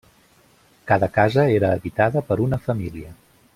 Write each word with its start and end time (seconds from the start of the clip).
Cada 0.91 1.09
casa 1.17 1.45
era 1.59 1.71
habitada 1.75 2.25
per 2.31 2.41
una 2.49 2.61
família. 2.67 3.15